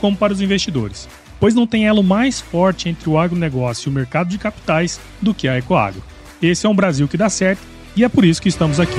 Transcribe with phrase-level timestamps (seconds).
[0.00, 3.94] como para os investidores, pois não tem elo mais forte entre o agronegócio e o
[3.94, 6.02] mercado de capitais do que a Ecoagro.
[6.42, 7.62] Esse é um Brasil que dá certo
[7.94, 8.98] e é por isso que estamos aqui.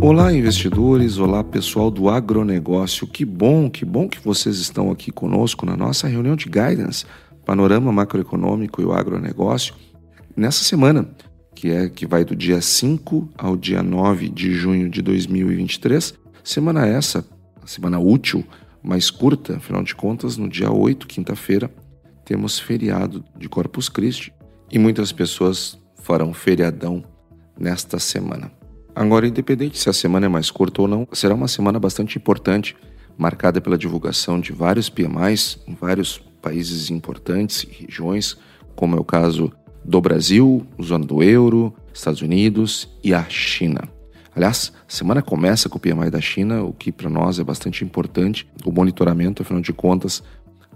[0.00, 1.16] Olá, investidores!
[1.16, 3.06] Olá, pessoal do agronegócio.
[3.06, 7.06] Que bom, que bom que vocês estão aqui conosco na nossa reunião de guidance,
[7.44, 9.74] panorama macroeconômico e o agronegócio.
[10.36, 11.08] Nessa semana,
[11.54, 16.14] que é que vai do dia 5 ao dia 9 de junho de 2023.
[16.42, 17.24] Semana essa,
[17.64, 18.44] semana útil,
[18.82, 21.70] mais curta, afinal de contas, no dia 8, quinta-feira,
[22.24, 24.32] temos feriado de Corpus Christi
[24.70, 27.02] e muitas pessoas farão feriadão
[27.58, 28.50] nesta semana.
[28.94, 32.76] Agora, independente se a semana é mais curta ou não, será uma semana bastante importante,
[33.16, 38.36] marcada pela divulgação de vários PMIs em vários países importantes e regiões,
[38.76, 39.52] como é o caso
[39.84, 43.88] do Brasil, zona do euro, Estados Unidos e a China.
[44.34, 48.48] Aliás, semana começa com o PMI da China, o que para nós é bastante importante.
[48.64, 50.22] O monitoramento, afinal de contas,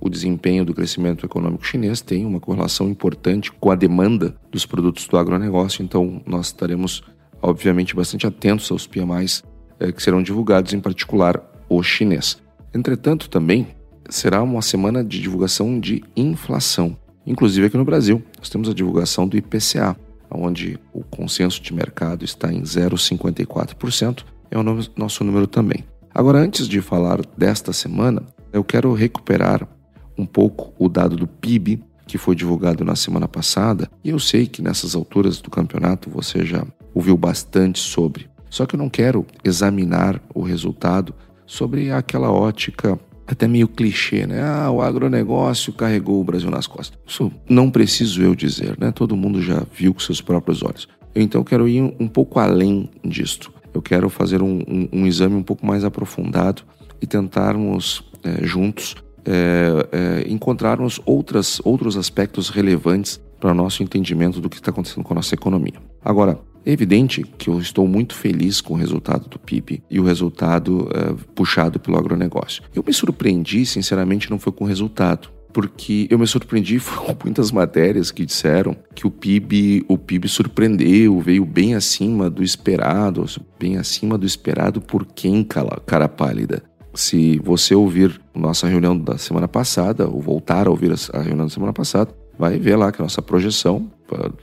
[0.01, 5.09] o desempenho do crescimento econômico chinês tem uma correlação importante com a demanda dos produtos
[5.09, 7.03] do agronegócio, então nós estaremos,
[7.43, 9.43] obviamente, bastante atentos aos PMIs
[9.81, 12.41] eh, que serão divulgados, em particular o chinês.
[12.73, 13.67] Entretanto, também
[14.09, 16.97] será uma semana de divulgação de inflação.
[17.29, 19.95] Inclusive aqui no Brasil, nós temos a divulgação do IPCA,
[20.31, 24.63] onde o consenso de mercado está em 0,54%, é o
[24.97, 25.85] nosso número também.
[26.15, 29.69] Agora, antes de falar desta semana, eu quero recuperar
[30.17, 34.47] um pouco o dado do PIB que foi divulgado na semana passada, e eu sei
[34.47, 38.27] que nessas alturas do campeonato você já ouviu bastante sobre.
[38.49, 44.43] Só que eu não quero examinar o resultado sobre aquela ótica até meio clichê, né?
[44.43, 46.99] Ah, o agronegócio carregou o Brasil nas costas.
[47.07, 48.91] Isso não preciso eu dizer, né?
[48.91, 50.89] Todo mundo já viu com seus próprios olhos.
[51.15, 53.53] Então eu quero ir um pouco além disto.
[53.75, 56.63] Eu quero fazer um, um, um exame um pouco mais aprofundado
[57.03, 58.97] e tentarmos é, juntos
[59.27, 65.05] é, é, encontrarmos outras, outros aspectos relevantes para o nosso entendimento do que está acontecendo
[65.05, 65.75] com a nossa economia.
[66.03, 66.39] Agora,
[66.69, 70.87] é evidente que eu estou muito feliz com o resultado do PIB e o resultado
[70.89, 72.63] uh, puxado pelo agronegócio.
[72.75, 77.51] Eu me surpreendi, sinceramente, não foi com o resultado, porque eu me surpreendi com muitas
[77.51, 83.25] matérias que disseram que o PIB, o PIB surpreendeu, veio bem acima do esperado,
[83.59, 86.63] bem acima do esperado por quem, cara, cara pálida?
[86.93, 91.53] Se você ouvir nossa reunião da semana passada, ou voltar a ouvir a reunião da
[91.53, 93.91] semana passada, vai ver lá que a nossa projeção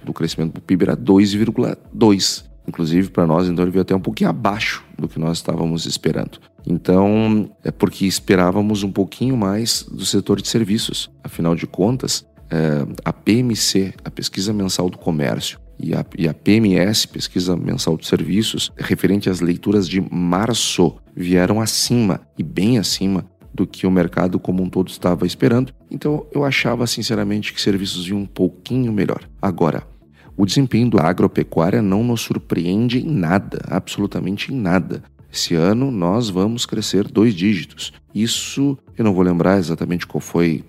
[0.03, 2.45] do crescimento do PIB era 2,2.
[2.67, 6.39] Inclusive, para nós, então, ele veio até um pouquinho abaixo do que nós estávamos esperando.
[6.65, 11.11] Então, é porque esperávamos um pouquinho mais do setor de serviços.
[11.23, 16.33] Afinal de contas, é, a PMC, a Pesquisa Mensal do Comércio, e a, e a
[16.33, 23.25] PMS, Pesquisa Mensal de Serviços, referente às leituras de março, vieram acima, e bem acima,
[23.55, 25.73] do que o mercado como um todo estava esperando.
[25.89, 29.23] Então eu achava sinceramente que serviços vinham um pouquinho melhor.
[29.41, 29.83] Agora,
[30.35, 35.01] o desempenho da agropecuária não nos surpreende em nada, absolutamente em nada.
[35.31, 37.93] Esse ano nós vamos crescer dois dígitos.
[38.13, 40.63] Isso eu não vou lembrar exatamente qual foi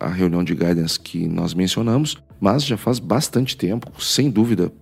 [0.00, 4.72] a reunião de guidance que nós mencionamos, mas já faz bastante tempo, sem dúvida,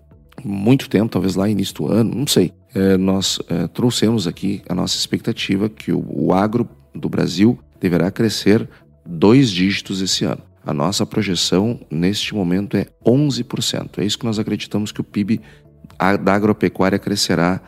[0.45, 2.53] muito tempo, talvez lá início do ano, não sei.
[2.75, 8.69] É, nós é, trouxemos aqui a nossa expectativa que o, agro do Brasil deverá crescer
[9.05, 10.43] dois dígitos esse ano.
[10.65, 13.99] A nossa projeção neste momento é 11%.
[13.99, 15.41] É isso que nós acreditamos que o PIB
[16.23, 17.61] da agropecuária crescerá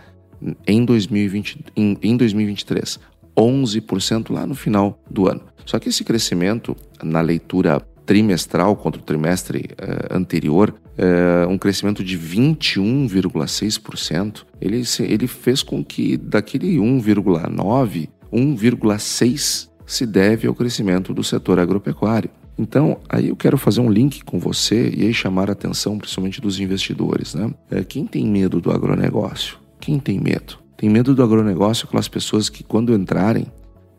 [0.66, 2.98] em, 2020, em, em 2023.
[3.36, 5.42] 11% lá no final do ano.
[5.66, 12.04] Só que esse crescimento, na leitura trimestral contra o trimestre eh, anterior, eh, um crescimento
[12.04, 21.22] de 21,6%, ele, ele fez com que daquele 1,9% 1,6 se deve ao crescimento do
[21.22, 22.30] setor agropecuário.
[22.58, 26.40] Então, aí eu quero fazer um link com você e aí chamar a atenção principalmente
[26.40, 27.34] dos investidores.
[27.34, 27.52] Né?
[27.70, 29.58] É, quem tem medo do agronegócio?
[29.80, 30.58] Quem tem medo?
[30.76, 33.46] Tem medo do agronegócio aquelas pessoas que, quando entrarem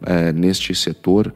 [0.05, 1.33] é, neste setor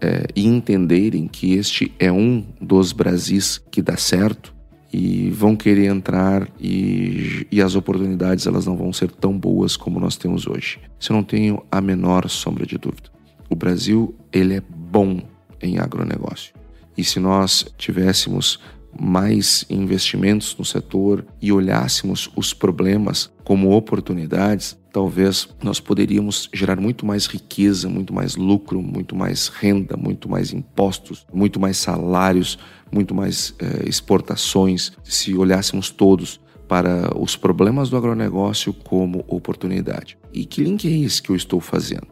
[0.00, 4.54] é, e entenderem que este é um dos Brasis que dá certo,
[4.92, 10.00] e vão querer entrar e, e as oportunidades elas não vão ser tão boas como
[10.00, 10.78] nós temos hoje.
[10.98, 13.10] Isso eu não tenho a menor sombra de dúvida.
[13.48, 15.20] O Brasil ele é bom
[15.62, 16.54] em agronegócio.
[16.96, 18.58] E se nós tivéssemos
[18.98, 27.04] mais investimentos no setor e olhássemos os problemas como oportunidades, talvez nós poderíamos gerar muito
[27.04, 32.58] mais riqueza, muito mais lucro, muito mais renda, muito mais impostos, muito mais salários,
[32.90, 40.18] muito mais eh, exportações, se olhássemos todos para os problemas do agronegócio como oportunidade.
[40.32, 42.08] E que link é esse que eu estou fazendo?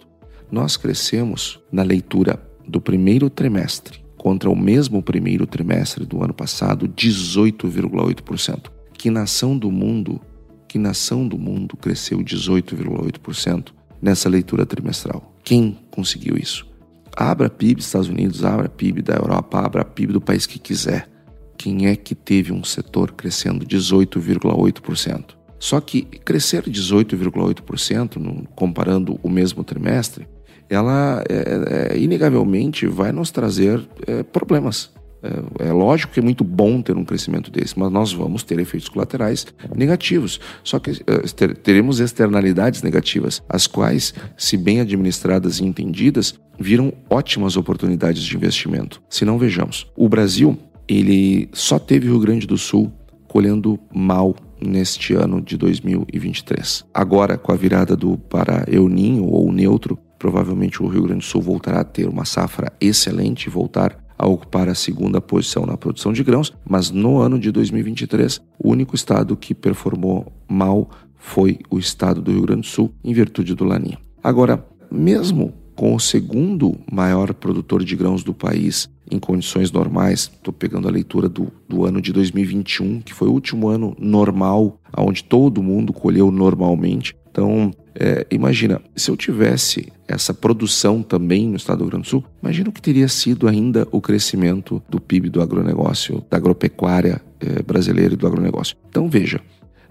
[0.51, 6.89] Nós crescemos na leitura do primeiro trimestre contra o mesmo primeiro trimestre do ano passado,
[6.89, 8.71] 18,8%.
[8.95, 10.19] Que nação do mundo,
[10.67, 15.35] que nação do mundo cresceu 18,8% nessa leitura trimestral?
[15.43, 16.67] Quem conseguiu isso?
[17.17, 21.09] Abra PIB dos Estados Unidos, abra PIB da Europa, abra PIB do país que quiser.
[21.57, 25.37] Quem é que teve um setor crescendo 18,8%?
[25.59, 30.27] Só que crescer 18,8%, comparando o mesmo trimestre,
[30.69, 34.93] ela é, é, inegavelmente vai nos trazer é, problemas.
[35.25, 38.59] É, é, lógico que é muito bom ter um crescimento desse, mas nós vamos ter
[38.59, 40.39] efeitos colaterais negativos.
[40.63, 47.57] Só que é, teremos externalidades negativas, as quais, se bem administradas e entendidas, viram ótimas
[47.57, 49.03] oportunidades de investimento.
[49.09, 52.93] Se não vejamos, o Brasil ele só teve o Rio Grande do Sul
[53.27, 56.85] colhendo mal neste ano de 2023.
[56.93, 61.43] Agora, com a virada do para euninho ou neutro, Provavelmente o Rio Grande do Sul
[61.43, 66.25] voltará a ter uma safra excelente voltar a ocupar a segunda posição na produção de
[66.25, 72.23] grãos, mas no ano de 2023, o único estado que performou mal foi o estado
[72.23, 73.99] do Rio Grande do Sul, em virtude do Laninha.
[74.23, 80.55] Agora, mesmo com o segundo maior produtor de grãos do país em condições normais, estou
[80.55, 85.23] pegando a leitura do, do ano de 2021, que foi o último ano normal, onde
[85.23, 87.15] todo mundo colheu normalmente.
[87.31, 92.11] Então, é, imagina, se eu tivesse essa produção também no estado do Rio Grande do
[92.11, 97.21] Sul, imagina o que teria sido ainda o crescimento do PIB do agronegócio, da agropecuária
[97.41, 98.77] é, brasileira e do agronegócio.
[98.89, 99.41] Então veja,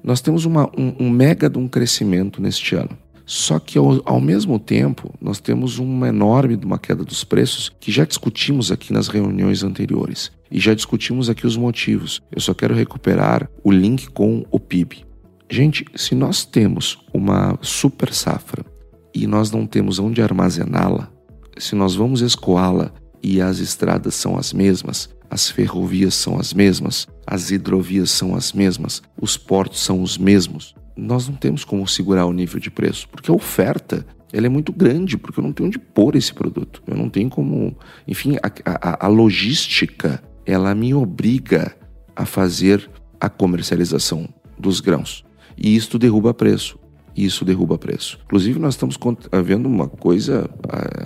[0.03, 2.97] nós temos uma, um, um, mega de um crescimento neste ano.
[3.25, 7.89] Só que ao, ao, mesmo tempo, nós temos uma enorme uma queda dos preços que
[7.89, 10.29] já discutimos aqui nas reuniões anteriores.
[10.51, 12.21] E já discutimos aqui os motivos.
[12.29, 15.05] Eu só quero recuperar o link com o PIB.
[15.49, 18.72] Gente, se nós temos uma super safra
[19.13, 21.09] e nós não temos onde armazená-la,
[21.57, 27.07] se nós vamos escoá-la e as estradas são as mesmas, as ferrovias são as mesmas,
[27.25, 32.25] as hidrovias são as mesmas, os portos são os mesmos, nós não temos como segurar
[32.25, 35.67] o nível de preço, porque a oferta ela é muito grande, porque eu não tenho
[35.67, 36.81] onde pôr esse produto.
[36.87, 37.77] Eu não tenho como.
[38.07, 41.75] Enfim, a, a, a logística ela me obriga
[42.15, 42.89] a fazer
[43.21, 44.27] a comercialização
[44.57, 45.23] dos grãos
[45.57, 46.77] e isto derruba preço.
[47.15, 48.19] Isso derruba preço.
[48.25, 48.97] Inclusive, nós estamos
[49.43, 50.49] vendo uma coisa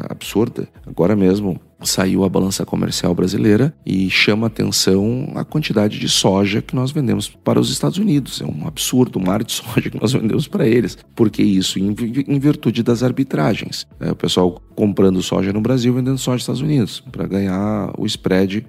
[0.10, 0.68] absurda.
[0.86, 6.76] Agora mesmo saiu a balança comercial brasileira e chama atenção a quantidade de soja que
[6.76, 8.42] nós vendemos para os Estados Unidos.
[8.42, 10.98] É um absurdo, um mar de soja que nós vendemos para eles.
[11.16, 11.78] Por que isso?
[11.80, 13.86] Em virtude das arbitragens.
[14.00, 18.06] É, o pessoal comprando soja no Brasil vendendo soja nos Estados Unidos para ganhar o
[18.06, 18.66] spread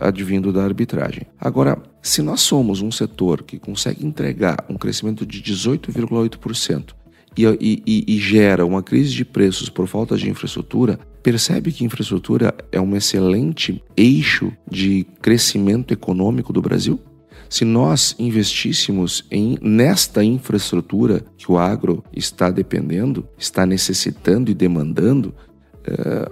[0.00, 1.22] advindo da arbitragem.
[1.40, 6.94] Agora, se nós somos um setor que consegue entregar um crescimento de 18,8%
[7.36, 12.54] e, e, e, gera uma crise de preços por falta de infraestrutura, percebe que infraestrutura
[12.70, 17.00] é um excelente eixo de crescimento econômico do Brasil?
[17.48, 25.34] Se nós investíssemos em nesta infraestrutura que o agro está dependendo, está necessitando e demandando,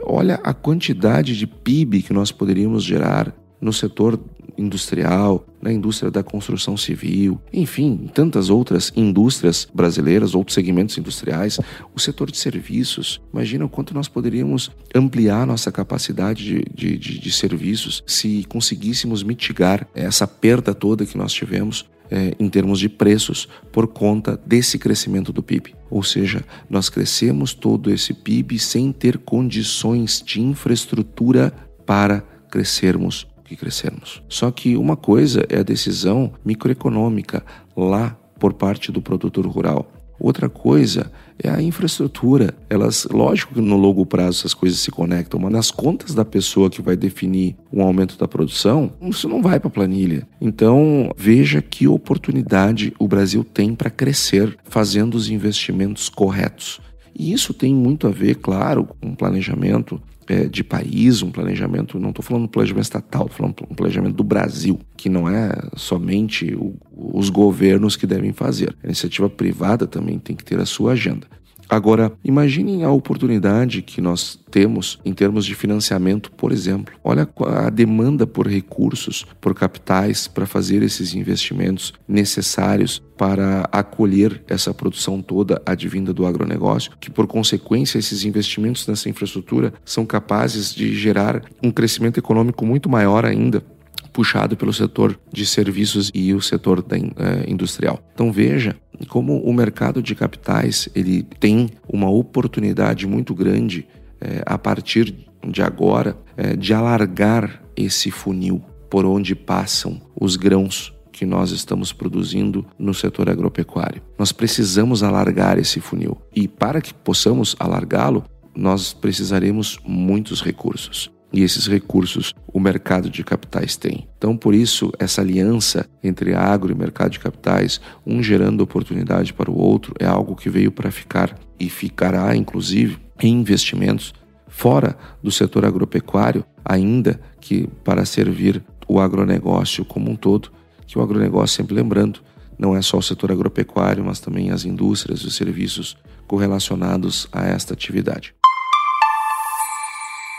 [0.05, 4.19] olha a quantidade de PIB que nós poderíamos gerar no setor
[4.59, 11.59] industrial, na indústria da construção civil, enfim, tantas outras indústrias brasileiras, outros segmentos industriais,
[11.95, 13.21] o setor de serviços.
[13.33, 19.23] Imagina o quanto nós poderíamos ampliar nossa capacidade de, de, de, de serviços se conseguíssemos
[19.23, 24.79] mitigar essa perda toda que nós tivemos é, em termos de preços por conta desse
[24.79, 25.75] crescimento do PIB.
[25.89, 31.51] Ou seja, nós crescemos todo esse PIB sem ter condições de infraestrutura
[31.87, 34.23] para crescermos que crescermos.
[34.29, 37.43] Só que uma coisa é a decisão microeconômica
[37.75, 39.91] lá por parte do produtor rural.
[40.23, 42.55] Outra coisa é a infraestrutura.
[42.71, 46.71] Elas, lógico que no longo prazo essas coisas se conectam, mas nas contas da pessoa
[46.71, 50.29] que vai definir um aumento da produção, isso não vai para a planilha.
[50.41, 56.81] Então, veja que oportunidade o Brasil tem para crescer fazendo os investimentos corretos.
[57.19, 62.11] E isso tem muito a ver, claro, com planejamento é, de país, um planejamento, não
[62.11, 66.55] estou falando do planejamento estatal, estou falando um planejamento do Brasil, que não é somente
[66.55, 68.75] o, os governos que devem fazer.
[68.83, 71.27] A iniciativa privada também tem que ter a sua agenda.
[71.73, 76.95] Agora, imaginem a oportunidade que nós temos em termos de financiamento, por exemplo.
[77.03, 84.75] Olha a demanda por recursos, por capitais para fazer esses investimentos necessários para acolher essa
[84.75, 90.95] produção toda advinda do agronegócio, que por consequência esses investimentos nessa infraestrutura são capazes de
[90.95, 93.65] gerar um crescimento econômico muito maior ainda
[94.13, 97.01] puxado pelo setor de serviços e o setor da, uh,
[97.47, 97.99] industrial.
[98.13, 103.87] Então veja como o mercado de capitais ele tem uma oportunidade muito grande
[104.21, 105.15] uh, a partir
[105.47, 111.93] de agora uh, de alargar esse funil por onde passam os grãos que nós estamos
[111.93, 114.03] produzindo no setor agropecuário.
[114.19, 121.43] Nós precisamos alargar esse funil e para que possamos alargá-lo, nós precisaremos muitos recursos e
[121.43, 124.07] esses recursos o mercado de capitais tem.
[124.19, 129.51] Então, por isso, essa aliança entre agro e mercado de capitais, um gerando oportunidade para
[129.51, 134.13] o outro, é algo que veio para ficar e ficará, inclusive, em investimentos
[134.47, 140.51] fora do setor agropecuário, ainda que para servir o agronegócio como um todo,
[140.87, 142.21] que o agronegócio, sempre lembrando,
[142.59, 145.97] não é só o setor agropecuário, mas também as indústrias e os serviços
[146.27, 148.35] correlacionados a esta atividade.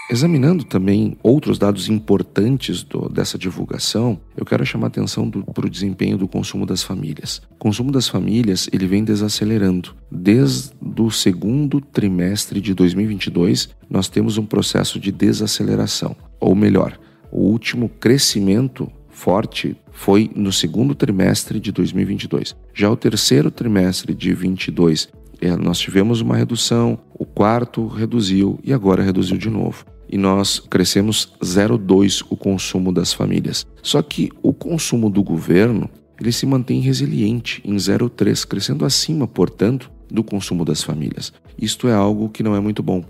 [0.09, 6.17] Examinando também outros dados importantes do, dessa divulgação, eu quero chamar atenção para o desempenho
[6.17, 7.41] do consumo das famílias.
[7.51, 9.95] O consumo das famílias ele vem desacelerando.
[10.11, 16.15] Desde o segundo trimestre de 2022, nós temos um processo de desaceleração.
[16.39, 16.99] Ou melhor,
[17.31, 22.55] o último crescimento forte foi no segundo trimestre de 2022.
[22.73, 25.07] Já o terceiro trimestre de 2022,
[25.43, 30.59] é, nós tivemos uma redução, o quarto reduziu e agora reduziu de novo e nós
[30.59, 33.65] crescemos 0,2 o consumo das famílias.
[33.81, 39.91] Só que o consumo do governo ele se mantém resiliente em 0,3, crescendo acima, portanto,
[40.09, 41.33] do consumo das famílias.
[41.59, 43.03] Isto é algo que não é muito bom.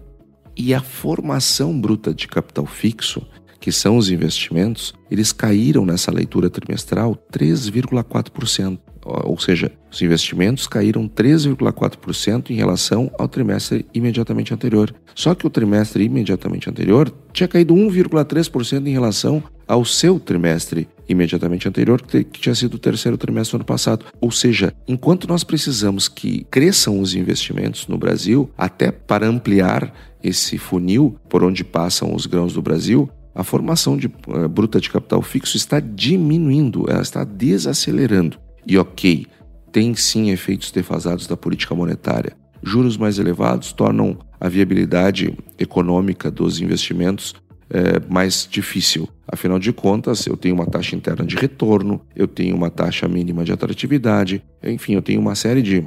[0.56, 3.22] E a formação bruta de capital fixo,
[3.60, 11.08] que são os investimentos, eles caíram nessa leitura trimestral 3,4% ou seja, os investimentos caíram
[11.08, 14.94] 13,4% em relação ao trimestre imediatamente anterior.
[15.14, 21.68] Só que o trimestre imediatamente anterior tinha caído 1,3% em relação ao seu trimestre imediatamente
[21.68, 24.06] anterior, que tinha sido o terceiro trimestre do ano passado.
[24.20, 29.94] Ou seja, enquanto nós precisamos que cresçam os investimentos no Brasil, até para ampliar
[30.24, 34.90] esse funil por onde passam os grãos do Brasil, a formação de, uh, bruta de
[34.90, 38.38] capital fixo está diminuindo, ela está desacelerando.
[38.66, 39.28] E ok,
[39.72, 42.36] tem sim efeitos defasados da política monetária.
[42.62, 47.34] Juros mais elevados tornam a viabilidade econômica dos investimentos
[47.70, 49.10] é, mais difícil.
[49.28, 53.44] Afinal de contas, eu tenho uma taxa interna de retorno, eu tenho uma taxa mínima
[53.44, 55.84] de atratividade, enfim, eu tenho uma série de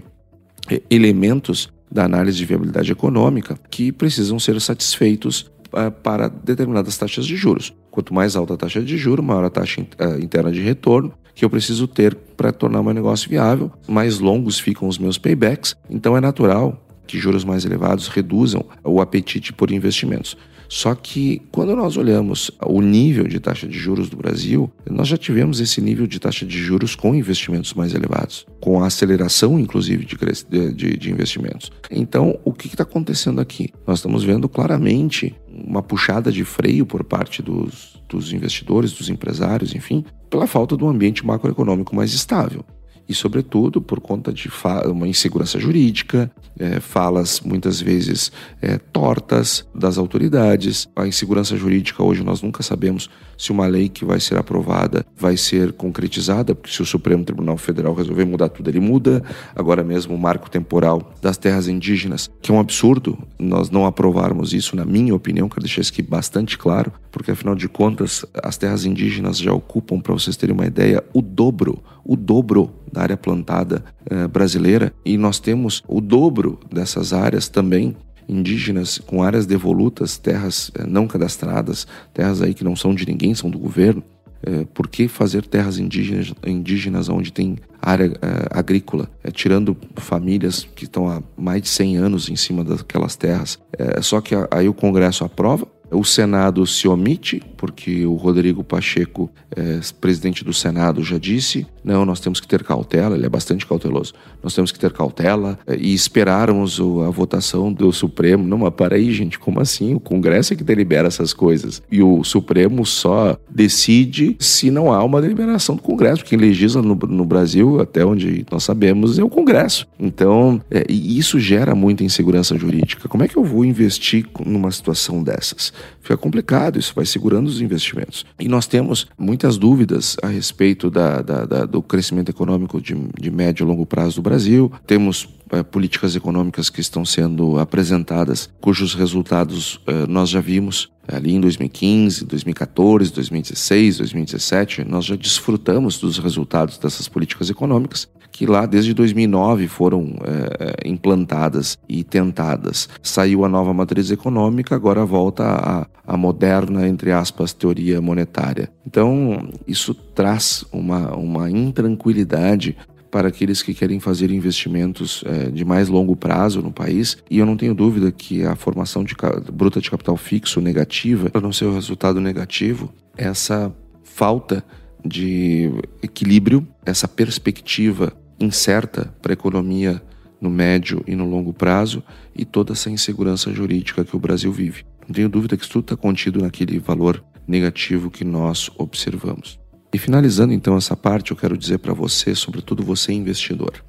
[0.69, 7.25] é, elementos da análise de viabilidade econômica que precisam ser satisfeitos é, para determinadas taxas
[7.25, 7.73] de juros.
[7.91, 11.45] Quanto mais alta a taxa de juros, maior a taxa é, interna de retorno que
[11.45, 13.71] eu preciso ter para tornar meu negócio viável.
[13.87, 19.01] Mais longos ficam os meus paybacks, então é natural que juros mais elevados reduzam o
[19.01, 20.37] apetite por investimentos.
[20.69, 25.17] Só que quando nós olhamos o nível de taxa de juros do Brasil, nós já
[25.17, 30.05] tivemos esse nível de taxa de juros com investimentos mais elevados, com a aceleração, inclusive,
[30.05, 31.71] de, de, de investimentos.
[31.89, 33.71] Então, o que está acontecendo aqui?
[33.87, 39.75] Nós estamos vendo claramente uma puxada de freio por parte dos, dos investidores, dos empresários,
[39.75, 42.65] enfim, pela falta de um ambiente macroeconômico mais estável
[43.09, 44.51] e, sobretudo, por conta de
[44.87, 50.89] uma insegurança jurídica, é, falas muitas vezes é, tortas das autoridades.
[50.97, 55.37] A insegurança jurídica hoje nós nunca sabemos se uma lei que vai ser aprovada vai
[55.37, 59.23] ser concretizada, porque se o Supremo Tribunal Federal resolver mudar tudo, ele muda.
[59.55, 64.53] Agora mesmo o marco temporal das terras indígenas, que é um absurdo nós não aprovarmos
[64.53, 68.57] isso, na minha opinião, quero deixar isso aqui bastante claro, porque afinal de contas as
[68.57, 73.17] terras indígenas já ocupam, para vocês terem uma ideia, o dobro, o dobro da área
[73.17, 77.97] plantada eh, brasileira e nós temos o dobro dessas áreas também
[78.29, 83.35] indígenas com áreas devolutas, terras eh, não cadastradas, terras aí que não são de ninguém,
[83.35, 84.03] são do governo.
[84.43, 88.13] Eh, por que fazer terras indígenas, indígenas onde tem área
[88.51, 93.61] agrícola, tirando famílias que estão há mais de 100 anos em cima daquelas terras?
[94.03, 99.81] só que aí o Congresso aprova, o Senado se omite porque o Rodrigo Pacheco, é,
[100.01, 104.13] presidente do Senado, já disse: não, nós temos que ter cautela, ele é bastante cauteloso,
[104.43, 108.45] nós temos que ter cautela é, e esperarmos a votação do Supremo.
[108.45, 109.95] Não, mas para aí, gente, como assim?
[109.95, 115.05] O Congresso é que delibera essas coisas e o Supremo só decide se não há
[115.05, 116.25] uma deliberação do Congresso.
[116.25, 119.87] Quem legisla no, no Brasil, até onde nós sabemos, é o Congresso.
[119.99, 123.09] Então, é, isso gera muita insegurança jurídica.
[123.09, 125.73] Como é que eu vou investir numa situação dessas?
[126.01, 128.27] Fica complicado, isso vai segurando os investimentos.
[128.41, 133.31] E nós temos muitas dúvidas a respeito da, da, da do crescimento econômico de, de
[133.31, 134.73] médio e longo prazo do Brasil.
[134.87, 135.29] Temos
[135.71, 142.25] políticas econômicas que estão sendo apresentadas, cujos resultados é, nós já vimos ali em 2015,
[142.25, 144.85] 2014, 2016, 2017.
[144.85, 151.79] Nós já desfrutamos dos resultados dessas políticas econômicas que lá desde 2009 foram é, implantadas
[151.89, 152.87] e tentadas.
[153.03, 158.71] Saiu a nova matriz econômica, agora volta a, a moderna, entre aspas, teoria monetária.
[158.87, 162.77] Então, isso traz uma, uma intranquilidade
[163.17, 167.17] para aqueles que querem fazer investimentos é, de mais longo prazo no país.
[167.31, 169.17] E eu não tenho dúvida que a formação de,
[169.51, 174.63] bruta de capital fixo negativa, para não ser o resultado negativo, essa falta
[175.03, 180.03] de equilíbrio, essa perspectiva incerta para a economia
[180.39, 182.03] no médio e no longo prazo
[182.35, 184.85] e toda essa insegurança jurídica que o Brasil vive.
[185.09, 189.59] Não tenho dúvida que isso tudo está contido naquele valor negativo que nós observamos.
[189.97, 193.83] E finalizando então essa parte, eu quero dizer para você, sobretudo você investidor,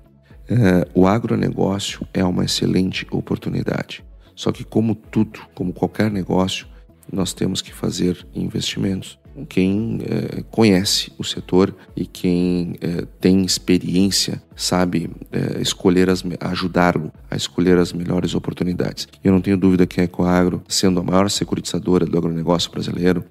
[0.48, 4.06] é, o agronegócio é uma excelente oportunidade.
[4.34, 6.66] Só que como tudo, como qualquer negócio,
[7.12, 14.42] nós temos que fazer investimentos quem é, conhece o setor e quem é, tem experiência,
[14.56, 19.08] sabe é, escolher as ajudá-lo a escolher as melhores oportunidades.
[19.24, 23.24] Eu não tenho dúvida que a Ecoagro, sendo a maior securitizadora do agronegócio brasileiro,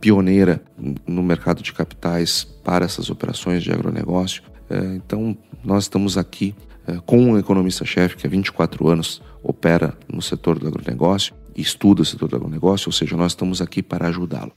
[0.00, 0.62] pioneira
[1.06, 4.42] no mercado de capitais para essas operações de agronegócio,
[4.96, 6.54] então nós estamos aqui
[7.06, 12.04] com um economista-chefe que há 24 anos opera no setor do agronegócio e estuda o
[12.04, 14.52] setor do agronegócio, ou seja, nós estamos aqui para ajudá-lo.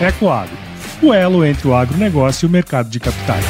[0.00, 0.56] Ecoagro,
[1.02, 3.44] o elo entre o agronegócio e o mercado de capitais.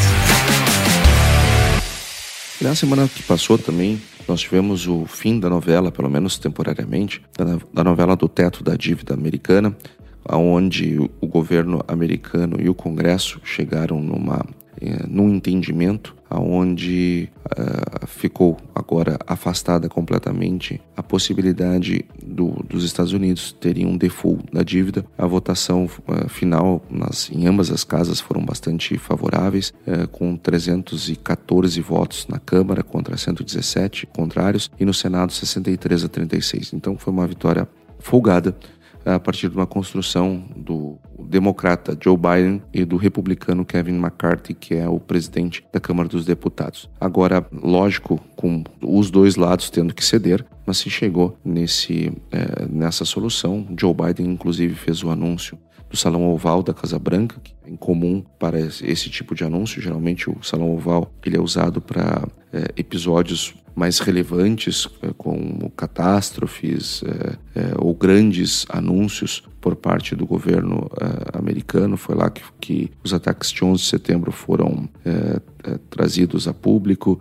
[2.60, 7.22] Na semana que passou também, nós tivemos o fim da novela, pelo menos temporariamente,
[7.72, 9.76] da novela do teto da dívida americana,
[10.28, 14.44] onde o governo americano e o Congresso chegaram numa,
[14.80, 22.04] eh, num entendimento aonde uh, ficou agora afastada completamente a possibilidade
[22.40, 25.04] do, dos Estados Unidos terem um default da dívida.
[25.18, 31.80] A votação uh, final nas, em ambas as casas foram bastante favoráveis, uh, com 314
[31.82, 36.72] votos na Câmara contra 117 contrários e no Senado 63 a 36.
[36.72, 38.56] Então foi uma vitória folgada
[39.04, 44.74] a partir de uma construção do democrata Joe Biden e do republicano Kevin McCarthy, que
[44.74, 46.88] é o presidente da Câmara dos Deputados.
[47.00, 53.04] Agora, lógico, com os dois lados tendo que ceder, mas se chegou nesse, é, nessa
[53.04, 53.66] solução.
[53.78, 55.58] Joe Biden, inclusive, fez o anúncio
[55.90, 59.82] do Salão Oval da Casa Branca, que é incomum para esse tipo de anúncio.
[59.82, 67.02] Geralmente, o Salão Oval ele é usado para é, episódios mais relevantes, é, como catástrofes
[67.04, 70.90] é, é, ou grandes anúncios por parte do governo
[71.34, 71.96] americano.
[71.96, 74.88] Foi lá que, que, os ataques de 11 de setembro foram
[75.90, 77.20] trazidos a público.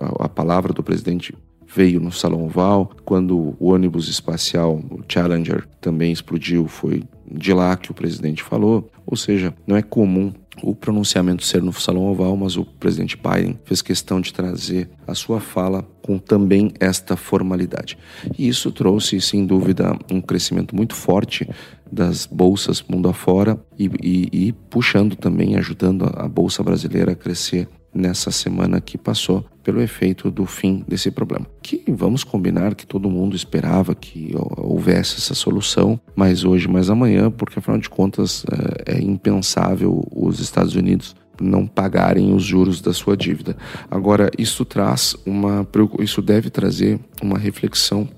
[0.00, 1.32] A, a palavra do presidente
[1.72, 2.90] veio no Salão Oval.
[3.04, 8.90] Quando o ônibus espacial, o Challenger, também explodiu, foi de lá que o presidente falou.
[9.06, 13.58] Ou seja, não é comum o pronunciamento ser no Salão Oval, mas o presidente Biden
[13.64, 17.98] fez questão de trazer a sua fala com também esta formalidade.
[18.38, 21.48] E isso trouxe, sem dúvida, um crescimento muito forte
[21.90, 27.68] das bolsas mundo afora e, e, e puxando também, ajudando a Bolsa Brasileira a crescer
[27.98, 31.46] nessa semana que passou pelo efeito do fim desse problema.
[31.60, 37.30] Que vamos combinar que todo mundo esperava que houvesse essa solução, mas hoje, mais amanhã,
[37.30, 38.44] porque afinal de contas
[38.86, 43.56] é, é impensável os Estados Unidos não pagarem os juros da sua dívida.
[43.90, 45.66] Agora, isso traz uma
[46.00, 48.08] isso deve trazer uma reflexão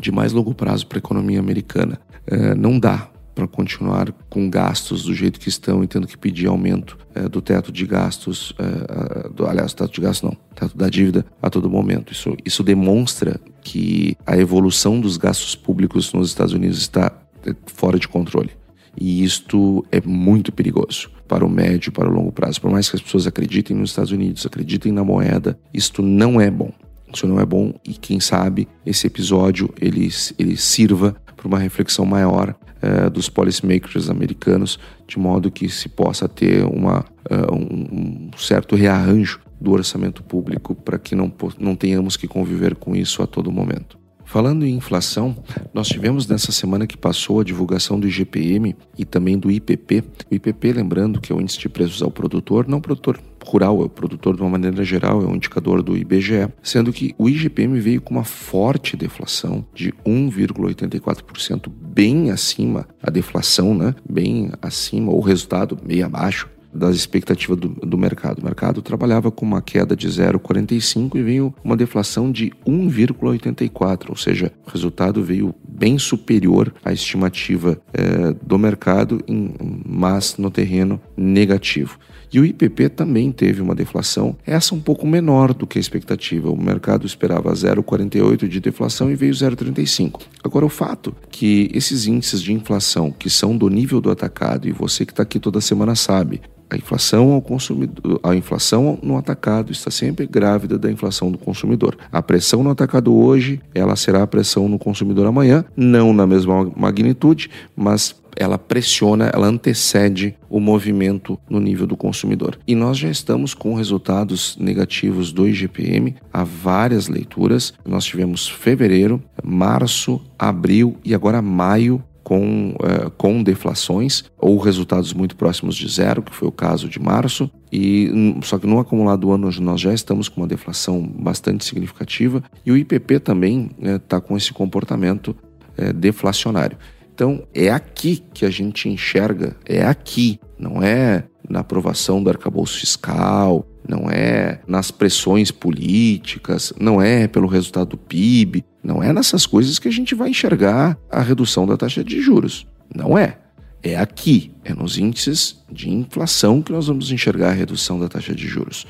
[0.00, 1.98] de mais longo prazo para a economia americana.
[2.26, 6.46] É, não dá para continuar com gastos do jeito que estão e tendo que pedir
[6.46, 10.88] aumento é, do teto de gastos, é, do, aliás, teto de gastos não, teto da
[10.88, 12.14] dívida a todo momento.
[12.14, 17.12] Isso, isso demonstra que a evolução dos gastos públicos nos Estados Unidos está
[17.46, 18.50] é, fora de controle.
[18.98, 22.58] E isto é muito perigoso para o médio e para o longo prazo.
[22.58, 26.50] Por mais que as pessoas acreditem nos Estados Unidos, acreditem na moeda, isto não é
[26.50, 26.72] bom.
[27.12, 32.06] Isso não é bom e quem sabe esse episódio ele, ele sirva para uma reflexão
[32.06, 38.38] maior uh, dos policymakers americanos, de modo que se possa ter uma, uh, um, um
[38.38, 43.26] certo rearranjo do orçamento público para que não, não tenhamos que conviver com isso a
[43.26, 43.98] todo momento.
[44.26, 45.36] Falando em inflação,
[45.72, 50.02] nós tivemos nessa semana que passou a divulgação do IGPM e também do IPP.
[50.30, 53.84] O IPP, lembrando que é o índice de preços ao produtor, não produtor rural, é
[53.84, 57.78] o produtor de uma maneira geral, é um indicador do IBGE, sendo que o IGPM
[57.78, 63.94] veio com uma forte deflação de 1,84%, bem acima a deflação, né?
[64.10, 68.40] Bem acima, ou resultado meio abaixo das expectativas do, do, mercado.
[68.40, 74.16] O mercado trabalhava com uma queda de 0,45 e veio uma deflação de 1,84, ou
[74.16, 81.00] seja, o resultado veio bem superior à estimativa é, do mercado, em, mas no terreno
[81.16, 81.98] negativo.
[82.32, 86.50] E o IPP também teve uma deflação, essa um pouco menor do que a expectativa.
[86.50, 90.22] O mercado esperava 0,48 de deflação e veio 0,35.
[90.42, 94.72] Agora, o fato que esses índices de inflação, que são do nível do atacado, e
[94.72, 99.72] você que está aqui toda semana sabe, a inflação ao consumidor, a inflação no atacado
[99.72, 101.96] está sempre grávida da inflação do consumidor.
[102.10, 106.70] A pressão no atacado hoje, ela será a pressão no consumidor amanhã, não na mesma
[106.76, 112.58] magnitude, mas ela pressiona, ela antecede o movimento no nível do consumidor.
[112.66, 117.72] E nós já estamos com resultados negativos do IGPM há várias leituras.
[117.84, 125.36] Nós tivemos fevereiro, março, abril e agora maio com, uh, com deflações ou resultados muito
[125.36, 127.48] próximos de zero, que foi o caso de março.
[127.72, 128.10] E
[128.42, 132.72] só que no acumulado do ano nós já estamos com uma deflação bastante significativa e
[132.72, 135.36] o IPP também está né, com esse comportamento
[135.78, 136.76] uh, deflacionário.
[137.14, 142.80] Então é aqui que a gente enxerga, é aqui, não é na aprovação do arcabouço
[142.80, 149.46] fiscal, não é nas pressões políticas, não é pelo resultado do PIB, não é nessas
[149.46, 152.66] coisas que a gente vai enxergar a redução da taxa de juros.
[152.94, 153.38] Não é.
[153.82, 158.34] É aqui, é nos índices de inflação que nós vamos enxergar a redução da taxa
[158.34, 158.86] de juros.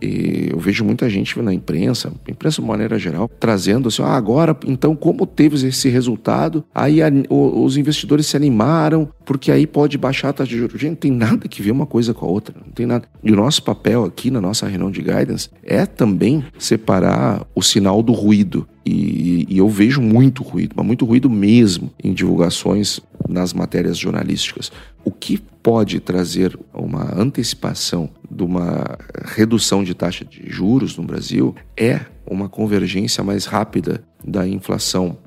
[0.00, 4.56] E eu vejo muita gente na imprensa, imprensa de maneira geral, trazendo assim: ah, agora,
[4.66, 9.98] então, como teve esse resultado, aí a, o, os investidores se animaram, porque aí pode
[9.98, 10.80] baixar a taxa de juros.
[10.80, 13.08] Gente, não tem nada que ver uma coisa com a outra, não tem nada.
[13.22, 18.02] E o nosso papel aqui na nossa reunião de guidance é também separar o sinal
[18.02, 18.66] do ruído.
[18.86, 24.72] E, e eu vejo muito ruído, mas muito ruído mesmo em divulgações nas matérias jornalísticas.
[25.04, 31.54] O que pode trazer uma antecipação de uma redução de taxa de juros no Brasil
[31.76, 35.18] é uma convergência mais rápida da inflação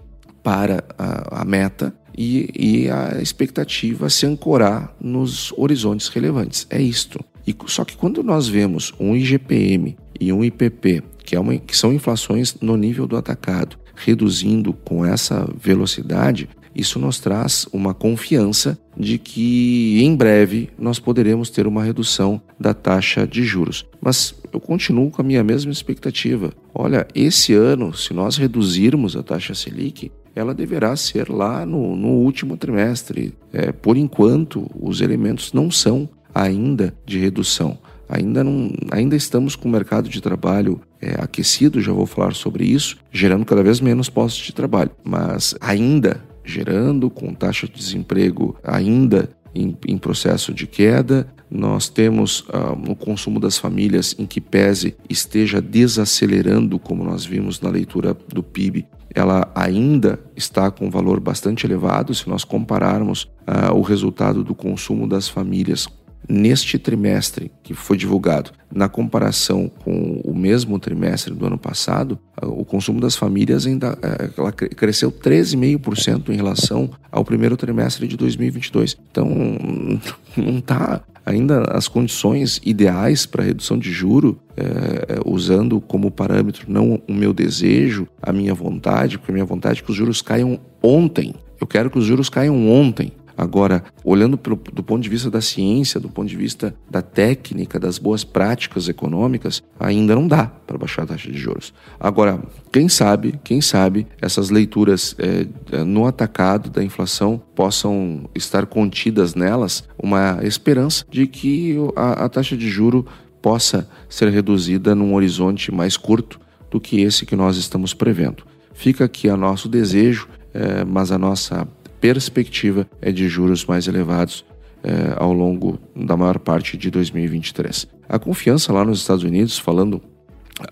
[0.43, 6.67] para a, a meta e, e, a expectativa se ancorar nos horizontes relevantes.
[6.69, 7.19] É isto.
[7.47, 11.75] E, só que quando nós vemos um IGPM e um IPP, que, é uma, que
[11.75, 18.77] são inflações no nível do atacado, reduzindo com essa velocidade, isso nos traz uma confiança
[18.97, 23.86] de que em breve nós poderemos ter uma redução da taxa de juros.
[24.01, 26.53] Mas eu continuo com a minha mesma expectativa.
[26.73, 32.10] Olha, esse ano, se nós reduzirmos a taxa Selic, ela deverá ser lá no, no
[32.10, 33.34] último trimestre.
[33.51, 37.77] É, por enquanto, os elementos não são ainda de redução.
[38.07, 42.65] Ainda, não, ainda estamos com o mercado de trabalho é, aquecido, já vou falar sobre
[42.65, 44.91] isso, gerando cada vez menos postos de trabalho.
[45.01, 51.27] Mas ainda gerando, com taxa de desemprego ainda em, em processo de queda.
[51.49, 57.60] Nós temos uh, o consumo das famílias em que pese esteja desacelerando, como nós vimos
[57.60, 63.23] na leitura do PIB, ela ainda está com um valor bastante elevado se nós compararmos
[63.23, 65.88] uh, o resultado do consumo das famílias
[66.27, 72.63] neste trimestre que foi divulgado, na comparação com o mesmo trimestre do ano passado, o
[72.63, 78.97] consumo das famílias ainda é, ela cresceu 13,5% em relação ao primeiro trimestre de 2022.
[79.12, 79.27] Então,
[80.38, 87.01] não está ainda as condições ideais para redução de juro, é, usando como parâmetro não
[87.07, 90.60] o meu desejo, a minha vontade, porque a minha vontade é que os juros caiam
[90.81, 91.36] ontem.
[91.60, 93.12] Eu quero que os juros caiam ontem.
[93.41, 94.39] Agora, olhando
[94.71, 98.88] do ponto de vista da ciência, do ponto de vista da técnica, das boas práticas
[98.88, 101.73] econômicas, ainda não dá para baixar a taxa de juros.
[101.99, 102.39] Agora,
[102.71, 109.86] quem sabe, quem sabe, essas leituras é, no atacado da inflação possam estar contidas nelas
[109.97, 113.08] uma esperança de que a, a taxa de juro
[113.41, 118.43] possa ser reduzida num horizonte mais curto do que esse que nós estamos prevendo.
[118.71, 121.67] Fica aqui a nosso desejo, é, mas a nossa
[122.01, 124.43] perspectiva é de juros mais elevados
[124.83, 127.87] é, ao longo da maior parte de 2023.
[128.09, 130.01] A confiança lá nos Estados Unidos, falando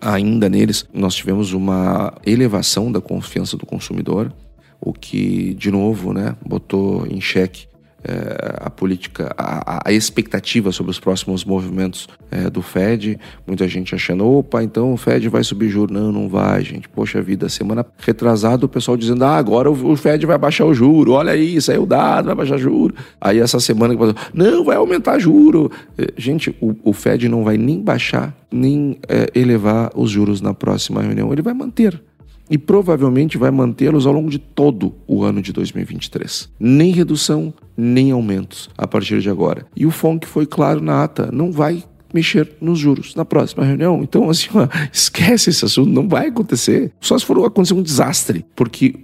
[0.02, 4.34] ainda neles, nós tivemos uma elevação da confiança do consumidor,
[4.82, 7.69] o que, de novo, né, botou em xeque
[8.04, 13.20] é, a política, a, a, expectativa sobre os próximos movimentos é, do Fed.
[13.46, 15.96] Muita gente achando, opa, então o Fed vai subir juros.
[15.96, 16.88] Não, não vai, gente.
[16.88, 20.74] Poxa vida, semana retrasada o pessoal dizendo, ah, agora o, o Fed vai baixar o
[20.74, 21.14] juro.
[21.14, 22.96] Olha aí, saiu dado, vai baixar juro.
[23.20, 25.72] Aí essa semana que passou, não, vai aumentar juro.
[25.98, 30.54] É, gente, o, o Fed não vai nem baixar, nem é, elevar os juros na
[30.54, 31.32] próxima reunião.
[31.32, 32.00] Ele vai manter
[32.50, 36.50] e provavelmente vai mantê-los ao longo de todo o ano de 2023.
[36.60, 39.66] Nem redução, nem aumentos a partir de agora.
[39.76, 41.84] E o FONC foi claro na ata, não vai
[42.14, 44.02] mexer nos juros na próxima reunião.
[44.02, 44.50] Então, assim,
[44.92, 46.92] esquece esse assunto, não vai acontecer.
[47.00, 48.96] Só se for acontecer um desastre, porque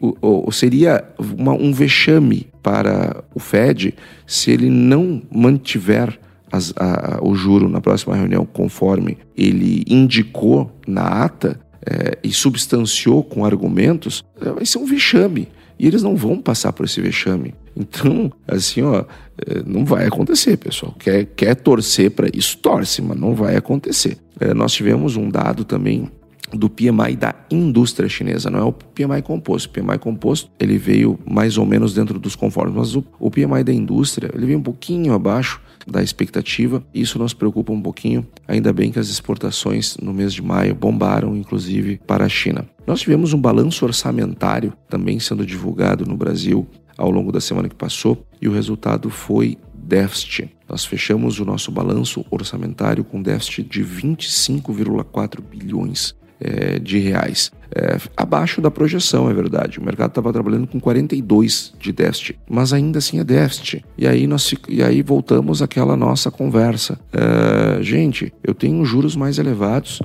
[0.51, 1.03] seria
[1.37, 3.93] uma, um vexame para o Fed
[4.25, 6.19] se ele não mantiver
[6.51, 13.23] as, a, o juro na próxima reunião conforme ele indicou na ata, é, e substanciou
[13.23, 15.47] com argumentos, é, vai ser um vexame.
[15.77, 17.53] E eles não vão passar por esse vexame.
[17.75, 19.03] Então, assim, ó,
[19.45, 20.95] é, não vai acontecer, pessoal.
[20.97, 24.17] Quer, quer torcer para isso, torce, mas não vai acontecer.
[24.39, 26.09] É, nós tivemos um dado também
[26.53, 29.67] do PMI da indústria chinesa, não é o PMI composto.
[29.67, 33.63] O PMI composto ele veio mais ou menos dentro dos conformes, mas o, o PMI
[33.63, 36.83] da indústria ele veio um pouquinho abaixo da expectativa.
[36.93, 38.25] Isso nos preocupa um pouquinho.
[38.47, 42.67] Ainda bem que as exportações no mês de maio bombaram, inclusive para a China.
[42.85, 46.67] Nós tivemos um balanço orçamentário também sendo divulgado no Brasil
[46.97, 50.49] ao longo da semana que passou e o resultado foi déficit.
[50.67, 57.51] Nós fechamos o nosso balanço orçamentário com déficit de 25,4 bilhões é, de reais.
[57.73, 59.79] É, abaixo da projeção, é verdade.
[59.79, 63.83] O mercado estava trabalhando com 42 de déficit, mas ainda assim é déficit.
[63.97, 66.99] E aí, nós, e aí voltamos àquela nossa conversa.
[67.13, 70.01] É, gente, eu tenho juros mais elevados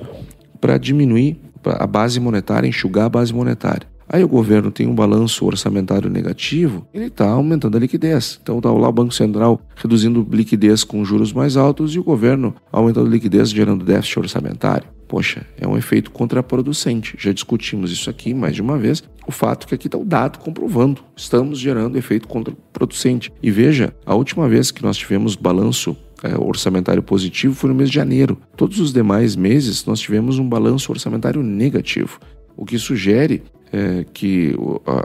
[0.59, 3.90] para diminuir a base monetária, enxugar a base monetária.
[4.13, 8.37] Aí o governo tem um balanço orçamentário negativo, ele está aumentando a liquidez.
[8.43, 12.53] Então está lá o Banco Central reduzindo liquidez com juros mais altos e o governo
[12.73, 14.85] aumentando liquidez gerando déficit orçamentário.
[15.07, 17.15] Poxa, é um efeito contraproducente.
[17.17, 19.01] Já discutimos isso aqui mais de uma vez.
[19.25, 21.01] O fato é que aqui está o dado comprovando.
[21.15, 23.31] Estamos gerando efeito contraproducente.
[23.41, 27.89] E veja, a última vez que nós tivemos balanço é, orçamentário positivo foi no mês
[27.89, 28.37] de janeiro.
[28.57, 32.19] Todos os demais meses nós tivemos um balanço orçamentário negativo,
[32.57, 34.55] o que sugere é, que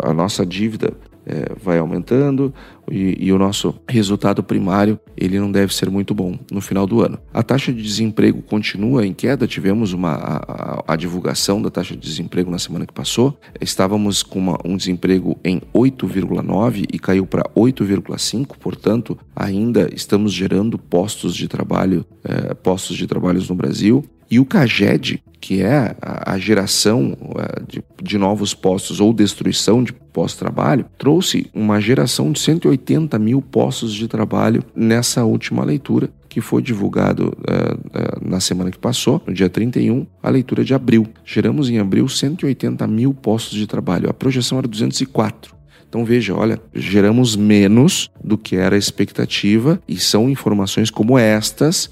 [0.03, 0.93] a, nossa dívida
[1.27, 2.55] é, vai aumentando
[2.91, 7.03] e, e, o nosso resultado primário ele não deve ser muito bom no final do
[7.03, 7.19] ano.
[7.35, 9.47] A taxa de desemprego continua em queda.
[9.47, 13.37] Tivemos uma a, a, a divulgação da taxa de desemprego na semana que passou.
[13.61, 18.57] Estávamos com uma, um desemprego em 8,9 e caiu para 8,5.
[18.61, 24.05] Portanto, ainda estamos gerando postos de trabalho, é, postos de trabalhos no Brasil.
[24.31, 29.93] E o CAGED, que é a, geração é, de, de, novos postos ou destruição de
[29.93, 36.61] pós-trabalho, trouxe uma geração de 180 mil postos de trabalho nessa última leitura, que foi
[36.61, 41.07] divulgado uh, uh, na semana que passou, no dia 31, a leitura de abril.
[41.25, 44.11] Geramos em abril 180 mil postos de trabalho.
[44.11, 45.55] A projeção era 204.
[45.89, 51.91] Então veja, olha, geramos menos do que era a expectativa e são informações como estas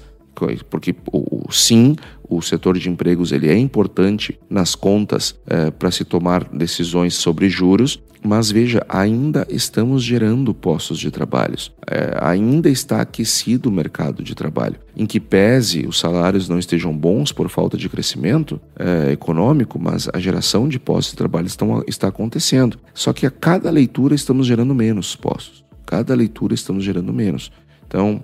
[0.69, 1.95] porque o, sim,
[2.29, 7.49] o setor de empregos ele é importante nas contas é, para se tomar decisões sobre
[7.49, 11.55] juros, mas veja, ainda estamos gerando postos de trabalho,
[11.87, 14.77] é, ainda está aquecido o mercado de trabalho.
[14.97, 20.09] Em que pese os salários não estejam bons por falta de crescimento é, econômico, mas
[20.11, 22.79] a geração de postos de trabalho estão, está acontecendo.
[22.93, 25.63] Só que a cada leitura estamos gerando menos postos.
[25.85, 27.51] Cada leitura estamos gerando menos.
[27.87, 28.23] Então,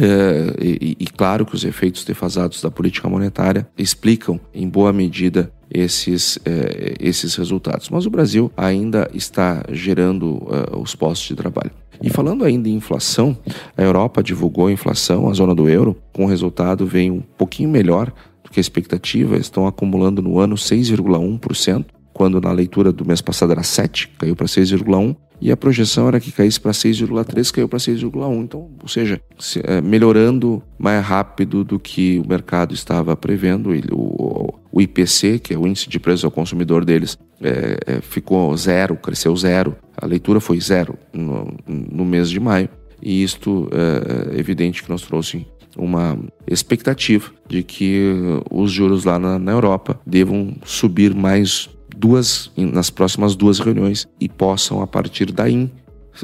[0.00, 5.50] é, e, e, claro que os efeitos defasados da política monetária explicam, em boa medida,
[5.70, 7.88] esses, é, esses resultados.
[7.88, 11.70] Mas o Brasil ainda está gerando é, os postos de trabalho.
[12.02, 13.36] E falando ainda em inflação,
[13.76, 17.70] a Europa divulgou a inflação, a zona do euro, com o resultado vem um pouquinho
[17.70, 18.12] melhor
[18.44, 23.52] do que a expectativa, estão acumulando no ano 6,1%, quando na leitura do mês passado
[23.52, 27.78] era 7, caiu para 6,1, e a projeção era que caísse para 6,3, caiu para
[27.78, 28.42] 6,1.
[28.42, 29.20] Então, ou seja,
[29.64, 33.70] é, melhorando mais rápido do que o mercado estava prevendo.
[33.92, 38.56] O, o IPC, que é o índice de preço ao consumidor deles, é, é, ficou
[38.56, 39.76] zero, cresceu zero.
[39.96, 42.68] A leitura foi zero no, no mês de maio.
[43.02, 45.46] E isto é, é evidente que nos trouxe
[45.76, 48.10] uma expectativa de que
[48.50, 54.28] os juros lá na, na Europa devam subir mais duas nas próximas duas reuniões e
[54.28, 55.70] possam a partir daí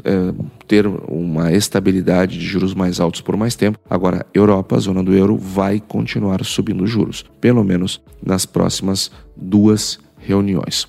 [0.03, 0.33] é,
[0.67, 3.77] ter uma estabilidade de juros mais altos por mais tempo.
[3.89, 10.87] Agora, Europa, zona do euro, vai continuar subindo juros, pelo menos nas próximas duas reuniões.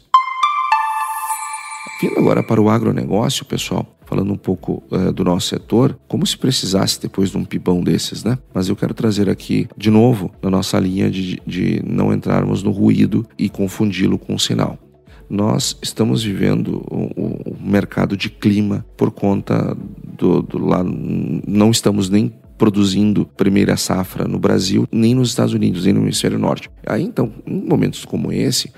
[2.00, 6.36] Vindo agora para o agronegócio, pessoal, falando um pouco uh, do nosso setor, como se
[6.36, 8.38] precisasse depois de um pibão desses, né?
[8.52, 12.70] Mas eu quero trazer aqui, de novo, na nossa linha de, de não entrarmos no
[12.70, 14.78] ruído e confundi-lo com o sinal.
[15.28, 19.76] Nós estamos vivendo o, o mercado de clima por conta
[20.16, 25.84] do, do lá, não estamos nem produzindo primeira safra no Brasil, nem nos Estados Unidos,
[25.84, 26.70] nem no hemisfério norte.
[26.86, 28.70] Aí então, em momentos como esse,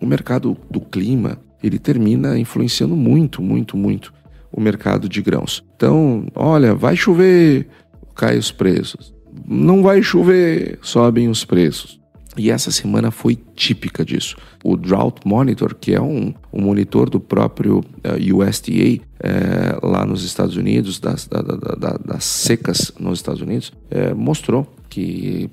[0.00, 4.12] o mercado do clima ele termina influenciando muito, muito, muito
[4.52, 5.64] o mercado de grãos.
[5.76, 7.68] Então, olha, vai chover,
[8.14, 9.14] cai os preços.
[9.46, 12.00] Não vai chover, sobem os preços.
[12.36, 14.36] E essa semana foi típica disso.
[14.62, 20.06] O Drought Monitor, que é um, um monitor do próprio uh, eh, USDA eh, lá
[20.06, 25.48] nos Estados Unidos, das, da, da, da, das secas nos Estados Unidos, eh, mostrou que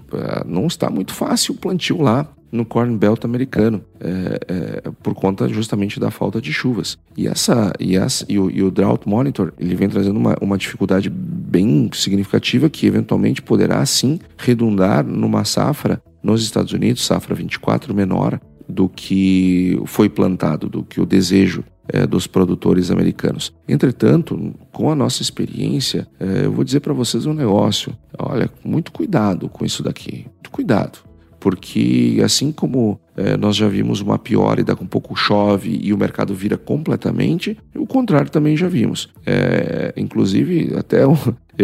[0.45, 5.47] não está muito fácil o plantio lá no Corn Belt americano, é, é, por conta
[5.49, 6.97] justamente da falta de chuvas.
[7.15, 10.57] E, essa, e, essa, e, o, e o Drought Monitor ele vem trazendo uma, uma
[10.57, 17.93] dificuldade bem significativa que eventualmente poderá sim redundar numa safra nos Estados Unidos, safra 24
[17.93, 23.53] menor do que foi plantado, do que o desejo é, dos produtores americanos.
[23.67, 27.95] Entretanto, com a nossa experiência, é, eu vou dizer para vocês um negócio.
[28.17, 30.25] Olha, muito cuidado com isso daqui.
[30.35, 31.07] Muito cuidado
[31.39, 35.93] porque assim como é, nós já vimos uma pior e daqui um pouco chove e
[35.93, 39.09] o mercado vira completamente, o contrário também já vimos.
[39.25, 41.17] É, inclusive, até eu,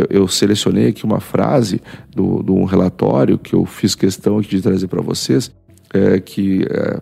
[0.09, 1.81] eu, selecionei aqui uma frase
[2.15, 5.51] do, de um relatório que eu fiz questão de trazer para vocês,
[5.93, 6.99] é, que é,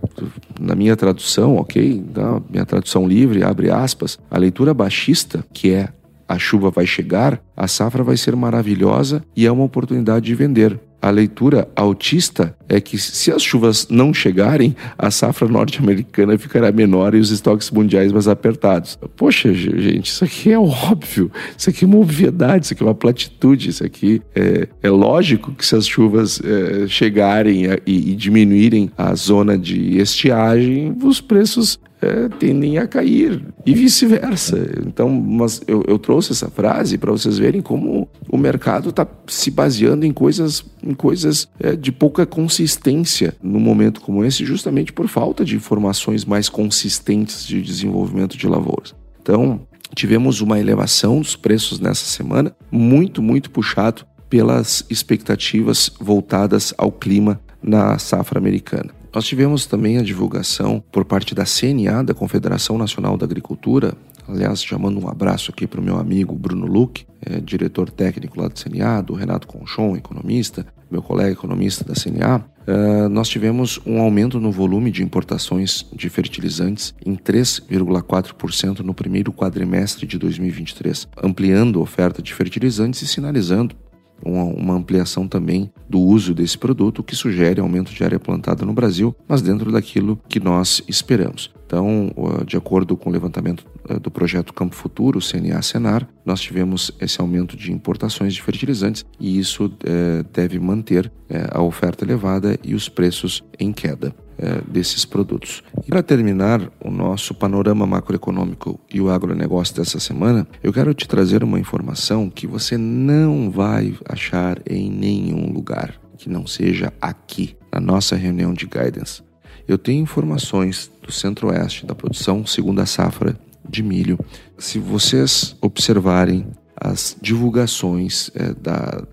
[0.59, 5.89] na minha tradução, ok, na minha tradução livre, abre aspas, a leitura baixista, que é
[6.27, 10.79] a chuva vai chegar, a safra vai ser maravilhosa e é uma oportunidade de vender
[11.01, 17.15] a leitura autista é que se as chuvas não chegarem, a safra norte-americana ficará menor
[17.15, 18.97] e os estoques mundiais mais apertados.
[19.17, 22.95] Poxa, gente, isso aqui é óbvio, isso aqui é uma obviedade, isso aqui é uma
[22.95, 28.91] platitude, isso aqui é, é lógico que se as chuvas é, chegarem e, e diminuírem
[28.97, 34.57] a zona de estiagem, os preços é, tendem a cair e vice-versa.
[34.85, 39.51] Então, mas eu, eu, trouxe essa frase para vocês verem como o mercado está se
[39.51, 45.07] baseando em coisas, em coisas é, de pouca consistência num momento como esse, justamente por
[45.07, 48.95] falta de informações mais consistentes de desenvolvimento de lavouras.
[49.21, 49.61] Então,
[49.93, 57.39] tivemos uma elevação dos preços nessa semana, muito, muito puxado pelas expectativas voltadas ao clima
[57.61, 59.00] na safra americana.
[59.13, 63.93] Nós tivemos também a divulgação por parte da CNA, da Confederação Nacional da Agricultura.
[64.25, 68.39] Aliás, já mando um abraço aqui para o meu amigo Bruno Luque, é, diretor técnico
[68.39, 72.37] lá da CNA, do Renato Conchon, economista, meu colega economista da CNA.
[72.37, 78.93] Uh, é, nós tivemos um aumento no volume de importações de fertilizantes em 3,4% no
[78.93, 83.75] primeiro quadrimestre de 2023, ampliando a oferta de fertilizantes e sinalizando
[84.23, 88.65] uma, uma, ampliação também do uso desse produto, o que sugere aumento de área plantada
[88.65, 91.51] no Brasil, mas dentro daquilo que nós esperamos.
[91.65, 92.11] Então,
[92.45, 97.55] de acordo com o levantamento eh, do projeto Campo Futuro, CNA-Senar, nós tivemos esse aumento
[97.55, 102.89] de importações de fertilizantes e isso é, deve manter é, a oferta elevada e os
[102.89, 105.63] preços em queda é, desses produtos.
[105.85, 111.07] E para terminar o nosso panorama macroeconômico e o agronegócio dessa semana, eu quero te
[111.07, 117.55] trazer uma informação que você não vai achar em nenhum lugar que não seja aqui,
[117.71, 119.23] na nossa reunião de guidance.
[119.67, 124.19] Eu tenho informações do centro-oeste da produção segunda safra de milho.
[124.57, 129.03] Se vocês observarem as divulgações é, da,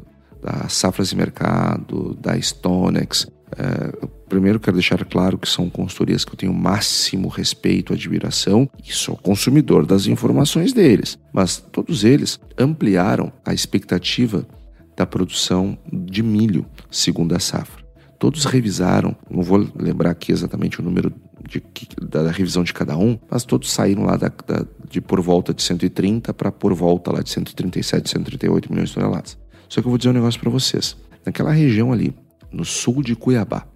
[0.42, 6.32] da Safras e Mercado, da Stonex, é, primeiro quero deixar claro que são consultorias que
[6.32, 11.18] eu tenho máximo respeito, admiração e sou consumidor das informações deles.
[11.32, 14.46] Mas todos eles ampliaram a expectativa
[14.96, 17.84] da produção de milho segunda safra.
[18.18, 21.12] Todos revisaram, não vou lembrar aqui exatamente o número
[21.48, 21.62] de,
[22.02, 25.62] da revisão de cada um, mas todos saíram lá da, da, de por volta de
[25.62, 29.38] 130 para por volta lá de 137, 138 milhões de toneladas.
[29.68, 30.96] Só que eu vou dizer um negócio para vocês.
[31.24, 32.12] Naquela região ali,
[32.50, 33.66] no sul de Cuiabá,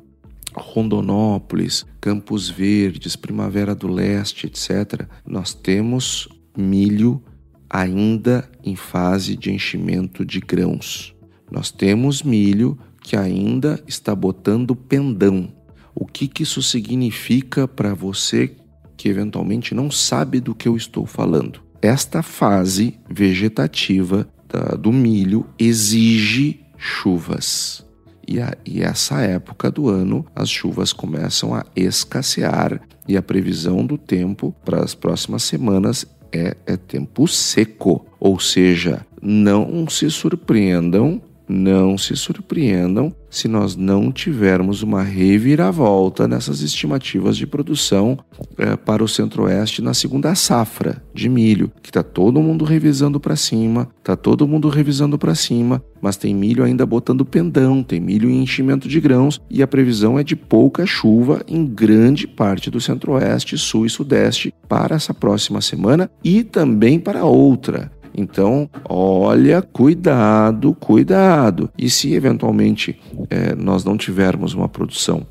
[0.55, 7.23] Rondonópolis, Campos Verdes, Primavera do Leste, etc., nós temos milho
[7.69, 11.15] ainda em fase de enchimento de grãos.
[11.51, 15.53] Nós temos milho que ainda está botando pendão.
[15.95, 18.55] O que, que isso significa para você
[18.97, 21.61] que eventualmente não sabe do que eu estou falando?
[21.81, 27.85] Esta fase vegetativa da, do milho exige chuvas.
[28.27, 32.81] E, a, e essa época do ano as chuvas começam a escassear.
[33.07, 39.05] E a previsão do tempo para as próximas semanas é, é tempo seco, ou seja,
[39.21, 41.21] não se surpreendam
[41.53, 48.19] não se surpreendam se nós não tivermos uma reviravolta nessas estimativas de produção
[48.59, 53.37] é, para o Centro-Oeste na segunda safra de milho, que está todo mundo revisando para
[53.37, 58.29] cima, está todo mundo revisando para cima, mas tem milho ainda botando pendão, tem milho
[58.29, 62.81] em enchimento de grãos e a previsão é de pouca chuva em grande parte do
[62.81, 67.91] Centro-Oeste, Sul e Sudeste para essa próxima semana e também para outra.
[68.15, 71.71] Então, olha, cuidado, cuidado.
[71.79, 72.99] E se eventualmente
[73.31, 75.27] é, nós não tivermos uma produção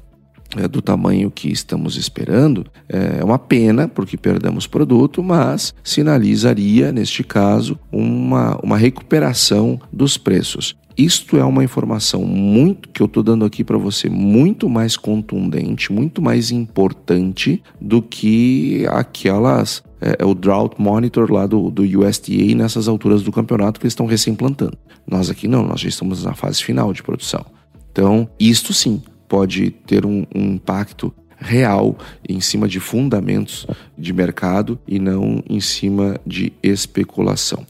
[0.58, 7.24] é, do tamanho que estamos esperando, é uma pena, porque perdemos produto, mas sinalizaria, neste
[7.24, 10.76] caso, uma, uma recuperação dos preços.
[11.02, 15.92] Isto é uma informação muito que eu estou dando aqui para você, muito mais contundente,
[15.92, 22.54] muito mais importante do que aquelas é, é, o Drought Monitor lá do, do USDA
[22.56, 24.78] nessas alturas do campeonato que eles estão recém plantando.
[25.10, 27.44] Nós aqui não, nós já estamos na fase final de produção.
[27.92, 31.98] Então, isto sim pode ter um, um impacto real
[32.30, 33.66] em cima de fundamentos
[33.98, 37.66] de mercado e não em cima de especulação.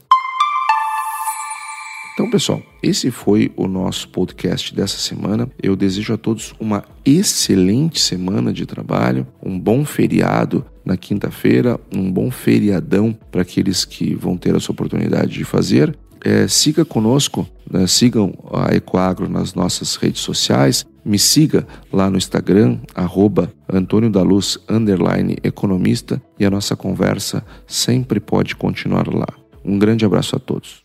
[2.22, 5.50] Então, pessoal, esse foi o nosso podcast dessa semana.
[5.60, 12.12] Eu desejo a todos uma excelente semana de trabalho, um bom feriado na quinta-feira, um
[12.12, 15.98] bom feriadão para aqueles que vão ter essa oportunidade de fazer.
[16.24, 17.88] É, siga conosco, né?
[17.88, 20.86] sigam a Ecoagro nas nossas redes sociais.
[21.04, 27.44] Me siga lá no Instagram, arroba Antônio da Luz, underline economista, e a nossa conversa
[27.66, 29.26] sempre pode continuar lá.
[29.64, 30.84] Um grande abraço a todos.